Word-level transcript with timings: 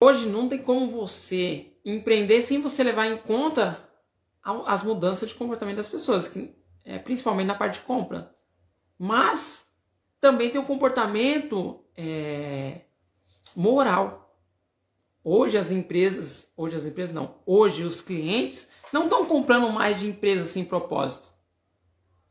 Hoje 0.00 0.28
não 0.28 0.48
tem 0.48 0.58
como 0.58 0.90
você 0.90 1.72
empreender 1.84 2.40
sem 2.40 2.60
você 2.60 2.84
levar 2.84 3.06
em 3.06 3.16
conta 3.16 3.88
as 4.42 4.82
mudanças 4.82 5.28
de 5.28 5.34
comportamento 5.34 5.76
das 5.76 5.88
pessoas, 5.88 6.28
que, 6.28 6.54
é, 6.84 6.98
principalmente 6.98 7.48
na 7.48 7.54
parte 7.54 7.80
de 7.80 7.86
compra. 7.86 8.34
Mas 8.98 9.68
também 10.20 10.50
tem 10.50 10.60
o 10.60 10.66
comportamento 10.66 11.84
é, 11.96 12.82
moral. 13.56 14.36
Hoje 15.22 15.58
as 15.58 15.70
empresas, 15.70 16.52
hoje 16.56 16.76
as 16.76 16.86
empresas 16.86 17.14
não, 17.14 17.34
hoje 17.44 17.84
os 17.84 18.00
clientes 18.00 18.70
não 18.92 19.04
estão 19.04 19.26
comprando 19.26 19.70
mais 19.70 19.98
de 19.98 20.08
empresas 20.08 20.48
sem 20.48 20.64
propósito. 20.64 21.30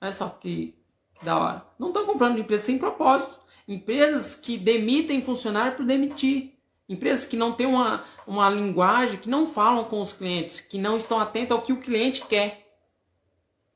Olha 0.00 0.12
só 0.12 0.28
que 0.28 0.78
da 1.22 1.38
hora. 1.38 1.66
Não 1.78 1.88
estão 1.88 2.06
comprando 2.06 2.36
de 2.36 2.42
empresas 2.42 2.64
sem 2.64 2.78
propósito. 2.78 3.40
Empresas 3.66 4.34
que 4.36 4.56
demitem 4.56 5.22
funcionário 5.22 5.76
por 5.76 5.84
demitir. 5.84 6.55
Empresas 6.88 7.24
que 7.24 7.36
não 7.36 7.52
têm 7.52 7.66
uma, 7.66 8.04
uma 8.26 8.48
linguagem, 8.48 9.18
que 9.18 9.28
não 9.28 9.46
falam 9.46 9.84
com 9.84 10.00
os 10.00 10.12
clientes, 10.12 10.60
que 10.60 10.78
não 10.78 10.96
estão 10.96 11.18
atentas 11.18 11.56
ao 11.56 11.62
que 11.62 11.72
o 11.72 11.80
cliente 11.80 12.24
quer. 12.26 12.64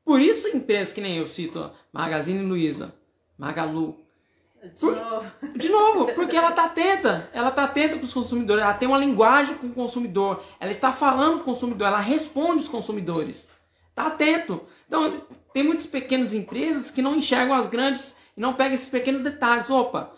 Por 0.05 0.21
isso, 0.21 0.49
empresas 0.49 0.93
que 0.93 1.01
nem 1.01 1.19
eu 1.19 1.27
cito, 1.27 1.71
Magazine 1.93 2.43
Luiza, 2.43 2.95
Magalu. 3.37 3.99
De 4.63 4.81
Por, 4.81 4.95
novo. 4.95 5.33
De 5.57 5.69
novo, 5.69 6.13
porque 6.15 6.37
ela 6.37 6.51
está 6.51 6.67
atenta. 6.67 7.31
Ela 7.33 7.49
está 7.49 7.65
atenta 7.65 7.99
com 7.99 8.05
os 8.05 8.13
consumidores, 8.13 8.63
ela 8.63 8.75
tem 8.75 8.87
uma 8.87 8.99
linguagem 8.99 9.57
com 9.57 9.69
o 9.69 9.73
consumidor, 9.73 10.43
ela 10.61 10.71
está 10.71 10.93
falando 10.93 11.37
com 11.37 11.43
o 11.43 11.55
consumidor, 11.55 11.89
ela 11.89 12.01
responde 12.01 12.63
os 12.63 12.69
consumidores. 12.69 13.49
Está 13.89 14.07
atento. 14.07 14.63
Então, 14.87 15.23
tem 15.53 15.63
muitas 15.63 15.87
pequenas 15.87 16.33
empresas 16.33 16.91
que 16.91 17.03
não 17.03 17.17
enxergam 17.17 17.55
as 17.55 17.67
grandes 17.67 18.17
e 18.37 18.41
não 18.41 18.55
pegam 18.55 18.75
esses 18.75 18.89
pequenos 18.89 19.23
detalhes. 19.23 19.69
Opa, 19.69 20.13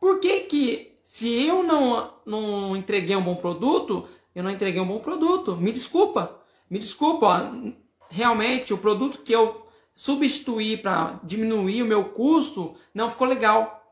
por 0.00 0.18
que 0.18 0.40
que 0.40 0.97
se 1.08 1.46
eu 1.46 1.62
não, 1.62 2.12
não 2.26 2.76
entreguei 2.76 3.16
um 3.16 3.22
bom 3.22 3.34
produto, 3.34 4.06
eu 4.34 4.42
não 4.44 4.50
entreguei 4.50 4.78
um 4.78 4.86
bom 4.86 4.98
produto. 4.98 5.56
Me 5.56 5.72
desculpa. 5.72 6.38
Me 6.68 6.78
desculpa. 6.78 7.26
Ó, 7.26 7.72
realmente, 8.10 8.74
o 8.74 8.78
produto 8.78 9.22
que 9.22 9.32
eu 9.32 9.66
substituí 9.94 10.76
para 10.76 11.18
diminuir 11.24 11.82
o 11.82 11.86
meu 11.86 12.10
custo 12.10 12.74
não 12.92 13.10
ficou 13.10 13.26
legal. 13.26 13.82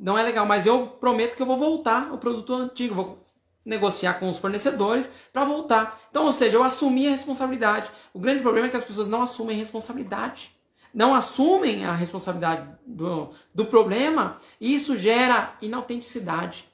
Não 0.00 0.16
é 0.16 0.22
legal, 0.22 0.46
mas 0.46 0.64
eu 0.64 0.86
prometo 0.86 1.36
que 1.36 1.42
eu 1.42 1.46
vou 1.46 1.58
voltar 1.58 2.10
o 2.10 2.16
produto 2.16 2.54
antigo. 2.54 2.94
Vou 2.94 3.18
negociar 3.62 4.14
com 4.14 4.30
os 4.30 4.38
fornecedores 4.38 5.12
para 5.30 5.44
voltar. 5.44 6.00
Então, 6.08 6.24
ou 6.24 6.32
seja, 6.32 6.56
eu 6.56 6.64
assumi 6.64 7.06
a 7.06 7.10
responsabilidade. 7.10 7.90
O 8.14 8.18
grande 8.18 8.40
problema 8.40 8.68
é 8.68 8.70
que 8.70 8.78
as 8.78 8.84
pessoas 8.84 9.08
não 9.08 9.20
assumem 9.20 9.58
responsabilidade 9.58 10.56
não 10.94 11.14
assumem 11.14 11.84
a 11.84 11.94
responsabilidade 11.94 12.68
do, 12.86 13.30
do 13.54 13.64
problema, 13.64 14.38
isso 14.60 14.96
gera 14.96 15.56
inautenticidade. 15.62 16.68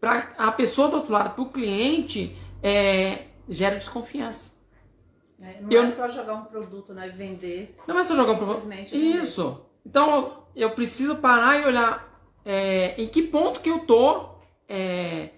Para 0.00 0.32
a 0.38 0.52
pessoa 0.52 0.88
do 0.88 0.96
outro 0.96 1.12
lado, 1.12 1.34
para 1.34 1.42
o 1.42 1.50
cliente, 1.50 2.36
é, 2.62 3.26
gera 3.48 3.76
desconfiança. 3.76 4.52
É, 5.40 5.60
não 5.60 5.70
eu, 5.70 5.82
é 5.82 5.90
só 5.90 6.08
jogar 6.08 6.34
um 6.34 6.44
produto, 6.44 6.94
né? 6.94 7.08
Vender. 7.08 7.76
Não 7.86 7.98
é 7.98 8.04
só 8.04 8.16
jogar 8.16 8.32
um 8.32 8.38
produto. 8.38 8.72
Isso. 8.92 9.60
Então, 9.84 10.44
eu 10.54 10.70
preciso 10.70 11.16
parar 11.16 11.60
e 11.60 11.66
olhar 11.66 12.20
é, 12.44 12.94
em 13.00 13.08
que 13.08 13.22
ponto 13.22 13.60
que 13.60 13.70
eu 13.70 13.80
tô 13.80 14.30
é, 14.68 15.30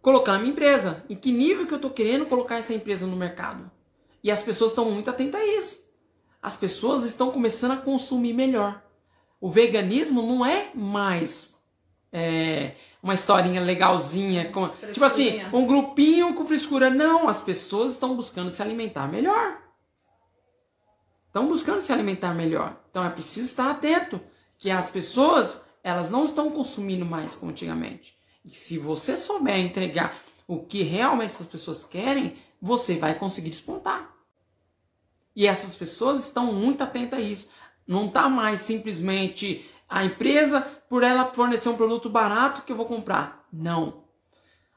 colocando 0.00 0.36
a 0.36 0.38
minha 0.38 0.52
empresa. 0.52 1.04
Em 1.08 1.16
que 1.16 1.30
nível 1.32 1.66
que 1.66 1.74
eu 1.74 1.78
tô 1.78 1.90
querendo 1.90 2.24
colocar 2.26 2.56
essa 2.56 2.72
empresa 2.72 3.06
no 3.06 3.16
mercado. 3.16 3.70
E 4.24 4.30
as 4.30 4.42
pessoas 4.42 4.70
estão 4.70 4.90
muito 4.90 5.10
atentas 5.10 5.40
a 5.40 5.44
isso 5.44 5.91
as 6.42 6.56
pessoas 6.56 7.04
estão 7.04 7.30
começando 7.30 7.72
a 7.72 7.76
consumir 7.76 8.32
melhor. 8.32 8.82
O 9.40 9.48
veganismo 9.48 10.22
não 10.22 10.44
é 10.44 10.70
mais 10.74 11.56
é, 12.12 12.74
uma 13.02 13.14
historinha 13.14 13.60
legalzinha, 13.60 14.50
com, 14.50 14.68
tipo 14.92 15.04
assim, 15.04 15.40
um 15.52 15.66
grupinho 15.66 16.34
com 16.34 16.44
frescura. 16.44 16.90
Não, 16.90 17.28
as 17.28 17.40
pessoas 17.40 17.92
estão 17.92 18.16
buscando 18.16 18.50
se 18.50 18.60
alimentar 18.60 19.06
melhor. 19.06 19.58
Estão 21.28 21.46
buscando 21.46 21.80
se 21.80 21.92
alimentar 21.92 22.34
melhor. 22.34 22.76
Então 22.90 23.04
é 23.04 23.10
preciso 23.10 23.46
estar 23.46 23.70
atento 23.70 24.20
que 24.58 24.70
as 24.70 24.90
pessoas 24.90 25.64
elas 25.82 26.10
não 26.10 26.24
estão 26.24 26.50
consumindo 26.50 27.04
mais 27.04 27.34
como 27.34 27.50
antigamente. 27.50 28.16
E 28.44 28.50
se 28.50 28.78
você 28.78 29.16
souber 29.16 29.58
entregar 29.58 30.16
o 30.46 30.60
que 30.60 30.82
realmente 30.82 31.30
essas 31.30 31.46
pessoas 31.46 31.84
querem, 31.84 32.36
você 32.60 32.96
vai 32.96 33.14
conseguir 33.14 33.50
despontar. 33.50 34.12
E 35.34 35.46
essas 35.46 35.74
pessoas 35.74 36.24
estão 36.24 36.52
muito 36.52 36.82
atentas 36.82 37.18
a 37.18 37.22
isso. 37.22 37.48
Não 37.86 38.06
está 38.06 38.28
mais 38.28 38.60
simplesmente 38.60 39.68
a 39.88 40.04
empresa, 40.04 40.60
por 40.88 41.02
ela 41.02 41.32
fornecer 41.32 41.68
um 41.68 41.76
produto 41.76 42.08
barato 42.08 42.62
que 42.62 42.72
eu 42.72 42.76
vou 42.76 42.86
comprar. 42.86 43.46
Não. 43.52 44.04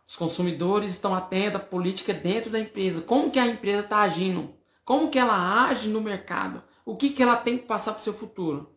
Os 0.06 0.16
consumidores 0.16 0.92
estão 0.92 1.16
atentos 1.16 1.60
à 1.60 1.64
política 1.64 2.14
dentro 2.14 2.50
da 2.50 2.60
empresa. 2.60 3.02
Como 3.02 3.32
que 3.32 3.40
a 3.40 3.48
empresa 3.48 3.82
está 3.82 4.00
agindo? 4.00 4.54
Como 4.84 5.10
que 5.10 5.18
ela 5.18 5.66
age 5.68 5.90
no 5.90 6.02
mercado? 6.02 6.64
O 6.86 6.96
que, 6.96 7.10
que 7.10 7.24
ela 7.24 7.36
tem 7.36 7.58
que 7.58 7.66
passar 7.66 7.94
para 7.94 8.02
o 8.02 8.04
seu 8.04 8.14
futuro? 8.14 8.76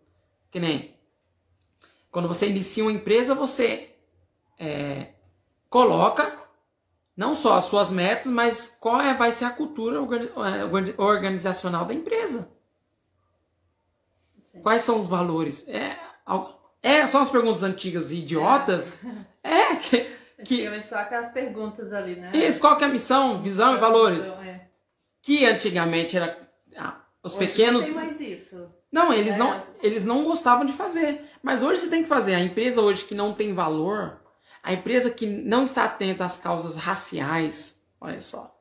Que 0.51 0.59
nem 0.59 0.99
quando 2.11 2.29
você 2.29 2.49
inicia 2.49 2.85
uma 2.85 2.93
empresa, 2.93 3.35
você 3.35 3.95
é, 4.59 5.13
coloca 5.69 6.48
não 7.19 7.35
só 7.35 7.57
as 7.57 7.65
suas 7.65 7.91
metas, 7.91 8.31
mas 8.31 8.77
qual 8.79 9.01
é, 9.01 9.13
vai 9.13 9.33
ser 9.33 9.45
a 9.45 9.51
cultura 9.51 9.97
é, 9.97 11.03
organizacional 11.03 11.85
da 11.85 11.93
empresa. 11.93 12.49
Sim. 14.45 14.63
Quais 14.63 14.83
são 14.83 15.01
os 15.01 15.09
valores? 15.09 15.67
É, 15.67 15.99
é, 16.81 17.05
são 17.09 17.21
as 17.21 17.29
perguntas 17.29 17.65
antigas 17.65 18.13
e 18.13 18.19
idiotas. 18.19 19.03
É, 19.43 19.73
é 19.73 19.77
que, 19.77 20.07
que 20.45 20.81
só 20.81 20.99
aquelas 20.99 21.33
perguntas 21.33 21.93
ali, 21.93 22.15
né? 22.15 22.31
Isso, 22.35 22.61
qual 22.61 22.77
que 22.77 22.85
é 22.85 22.87
a 22.87 22.91
missão, 22.91 23.43
visão 23.43 23.75
e 23.75 23.81
valores? 23.81 24.27
é. 24.45 24.69
Que 25.21 25.45
antigamente 25.45 26.17
era 26.17 26.49
ah, 26.77 27.01
os 27.21 27.35
hoje 27.35 27.49
pequenos. 27.49 27.89
Não 27.89 27.95
tem 27.95 28.05
mais 28.05 28.21
isso. 28.21 28.71
Não, 28.93 29.13
eles 29.13 29.35
é. 29.35 29.39
não, 29.39 29.61
eles 29.83 30.05
não 30.05 30.23
gostavam 30.23 30.65
de 30.65 30.73
fazer. 30.73 31.25
Mas 31.43 31.65
hoje 31.65 31.81
você 31.81 31.89
tem 31.89 32.05
que 32.05 32.09
fazer. 32.09 32.37
A 32.37 32.41
empresa 32.41 32.81
hoje 32.81 33.05
que 33.05 33.15
não 33.15 33.35
tem 33.35 33.53
valor, 33.53 34.21
a 34.63 34.73
empresa 34.73 35.11
que 35.11 35.27
não 35.27 35.65
está 35.65 35.85
atenta 35.85 36.25
às 36.25 36.39
causas 36.39 36.77
raciais, 36.77 37.83
olha 38.01 38.21
só. 38.21 38.55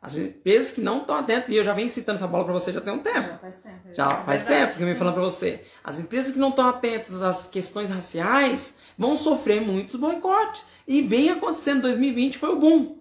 As 0.00 0.14
empresas 0.14 0.70
que 0.70 0.80
não 0.80 1.00
estão 1.00 1.16
atentas, 1.16 1.48
e 1.48 1.56
eu 1.56 1.64
já 1.64 1.72
venho 1.72 1.90
citando 1.90 2.18
essa 2.18 2.26
bola 2.28 2.44
para 2.44 2.52
você 2.52 2.72
já 2.72 2.80
tem 2.80 2.92
um 2.92 3.00
tempo. 3.00 3.28
Já 3.28 3.38
faz 3.38 3.56
tempo. 3.56 3.94
Já 3.94 4.06
é 4.06 4.24
faz 4.24 4.44
tempo 4.44 4.76
que 4.76 4.82
eu 4.82 4.86
venho 4.86 4.96
falando 4.96 5.14
para 5.14 5.24
você. 5.24 5.64
As 5.82 5.98
empresas 5.98 6.32
que 6.32 6.38
não 6.38 6.50
estão 6.50 6.68
atentas 6.68 7.20
às 7.20 7.48
questões 7.48 7.88
raciais 7.88 8.76
vão 8.96 9.16
sofrer 9.16 9.60
muitos 9.60 9.96
boicotes. 9.96 10.64
E 10.86 11.02
vem 11.02 11.30
acontecendo, 11.30 11.82
2020 11.82 12.38
foi 12.38 12.50
o 12.50 12.58
boom. 12.58 12.98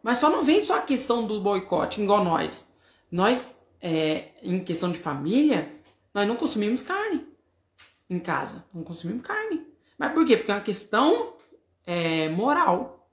Mas 0.00 0.18
só 0.18 0.30
não 0.30 0.44
vem 0.44 0.62
só 0.62 0.78
a 0.78 0.82
questão 0.82 1.26
do 1.26 1.40
boicote, 1.40 2.00
igual 2.00 2.24
nós. 2.24 2.64
Nós, 3.10 3.54
é, 3.80 4.28
em 4.42 4.62
questão 4.62 4.92
de 4.92 4.98
família, 4.98 5.72
nós 6.14 6.26
não 6.26 6.36
consumimos 6.36 6.82
carne 6.82 7.26
em 8.08 8.20
casa. 8.20 8.64
Não 8.72 8.84
consumimos 8.84 9.26
carne. 9.26 9.66
Mas 10.00 10.14
por 10.14 10.24
quê? 10.24 10.34
Porque 10.34 10.50
é 10.50 10.54
uma 10.54 10.62
questão 10.62 11.34
é, 11.86 12.30
moral. 12.30 13.06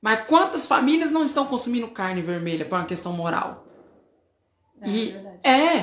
Mas 0.00 0.24
quantas 0.28 0.68
famílias 0.68 1.10
não 1.10 1.24
estão 1.24 1.44
consumindo 1.44 1.88
carne 1.88 2.22
vermelha 2.22 2.64
por 2.64 2.78
uma 2.78 2.86
questão 2.86 3.12
moral? 3.12 3.66
É, 4.80 4.88
e 4.88 5.16
é 5.42 5.82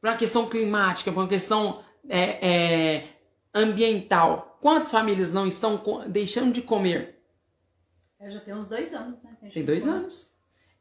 por 0.00 0.10
uma 0.10 0.16
questão 0.16 0.48
climática, 0.48 1.10
por 1.10 1.18
uma 1.18 1.28
questão 1.28 1.82
é, 2.08 2.20
é, 2.48 3.08
ambiental. 3.52 4.56
Quantas 4.60 4.92
famílias 4.92 5.32
não 5.32 5.44
estão 5.44 5.82
deixando 6.06 6.52
de 6.52 6.62
comer? 6.62 7.20
É, 8.20 8.30
já 8.30 8.38
tem 8.38 8.54
uns 8.54 8.66
dois 8.66 8.94
anos, 8.94 9.20
né? 9.24 9.36
Tem 9.52 9.64
dois 9.64 9.88
anos. 9.88 10.32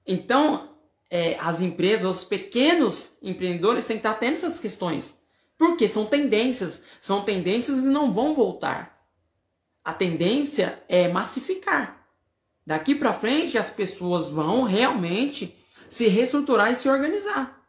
Então, 0.06 0.78
é, 1.10 1.36
as 1.40 1.62
empresas, 1.62 2.18
os 2.18 2.24
pequenos 2.24 3.18
empreendedores 3.24 3.88
têm 3.88 3.98
que 3.98 4.02
estar 4.02 4.12
atentos 4.12 4.44
a 4.44 4.48
essas 4.48 4.60
questões. 4.60 5.20
Porque 5.58 5.88
são 5.88 6.06
tendências. 6.06 6.84
São 7.02 7.24
tendências 7.24 7.86
e 7.86 7.88
não 7.88 8.14
vão 8.14 8.36
voltar 8.36 8.99
a 9.90 9.94
tendência 9.94 10.84
é 10.88 11.08
massificar. 11.08 12.06
Daqui 12.64 12.94
para 12.94 13.12
frente 13.12 13.58
as 13.58 13.72
pessoas 13.72 14.30
vão 14.30 14.62
realmente 14.62 15.58
se 15.90 16.08
reestruturar 16.08 16.72
e 16.72 16.76
se 16.76 16.88
organizar. 16.88 17.60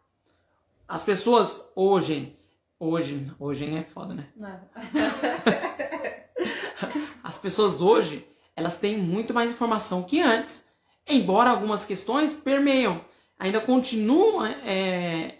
As 0.87 1.03
pessoas 1.03 1.67
hoje, 1.75 2.39
hoje, 2.79 3.33
hoje 3.39 3.75
é 3.75 3.83
foda, 3.83 4.12
né? 4.12 4.29
Não. 4.37 4.61
As 7.25 7.39
pessoas 7.39 7.81
hoje, 7.81 8.29
elas 8.55 8.77
têm 8.77 8.99
muito 8.99 9.33
mais 9.33 9.53
informação 9.53 10.03
que 10.03 10.21
antes. 10.21 10.69
Embora 11.09 11.49
algumas 11.49 11.87
questões 11.87 12.35
permeiam, 12.35 13.03
ainda 13.39 13.62
continuam 13.62 14.45
é, 14.45 15.39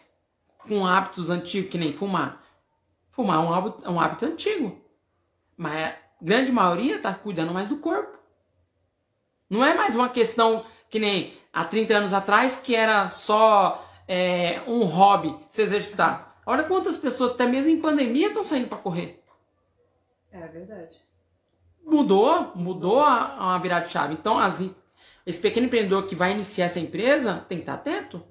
com 0.67 0.87
hábitos 0.87 1.29
antigos, 1.29 1.71
que 1.71 1.77
nem 1.77 1.93
fumar. 1.93 2.43
Fumar 3.11 3.37
é 3.37 3.41
um 3.41 3.53
hábito, 3.53 3.83
é 3.85 3.91
um 3.91 4.01
hábito 4.01 4.25
antigo. 4.25 4.81
Mas 5.59 5.95
grande 6.21 6.53
maioria 6.53 6.97
está 6.97 7.15
cuidando 7.15 7.53
mais 7.53 7.69
do 7.69 7.79
corpo. 7.79 8.19
Não 9.49 9.65
é 9.65 9.75
mais 9.75 9.95
uma 9.95 10.09
questão 10.09 10.65
que 10.89 10.99
nem 10.99 11.39
há 11.53 11.65
30 11.65 11.95
anos 11.95 12.13
atrás, 12.13 12.57
que 12.57 12.75
era 12.75 13.09
só 13.09 13.85
é, 14.07 14.61
um 14.67 14.85
hobby 14.85 15.37
se 15.49 15.63
exercitar. 15.63 16.37
Olha 16.47 16.65
quantas 16.65 16.97
pessoas, 16.97 17.33
até 17.33 17.47
mesmo 17.47 17.71
em 17.71 17.81
pandemia, 17.81 18.29
estão 18.29 18.45
saindo 18.45 18.69
para 18.69 18.79
correr. 18.79 19.23
É 20.33 20.47
verdade. 20.47 21.01
mudou, 21.85 22.53
mudou 22.55 23.01
a, 23.01 23.55
a 23.55 23.59
virada 23.59 23.87
de 23.87 23.93
chave. 23.93 24.15
Então, 24.15 24.39
as, 24.39 24.63
esse 25.27 25.41
pequeno 25.41 25.67
empreendedor 25.67 26.07
que 26.07 26.15
vai 26.15 26.33
iniciar 26.33 26.67
essa 26.67 26.81
empresa 26.81 27.45
tem 27.49 27.59
que 27.59 27.63
estar 27.63 27.75
atento. 27.75 28.23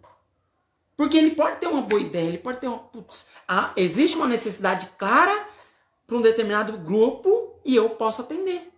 Porque 0.95 1.17
ele 1.17 1.31
pode 1.31 1.59
ter 1.59 1.67
uma 1.67 1.81
boa 1.81 2.01
ideia, 2.01 2.27
ele 2.27 2.37
pode 2.37 2.59
ter 2.59 2.67
uma. 2.67 2.79
Putz, 2.79 3.27
ah, 3.47 3.71
existe 3.77 4.17
uma 4.17 4.27
necessidade 4.27 4.87
clara 4.97 5.47
para 6.05 6.17
um 6.17 6.21
determinado 6.21 6.77
grupo 6.77 7.48
e 7.63 7.75
eu 7.75 7.89
posso 7.91 8.21
atender. 8.21 8.71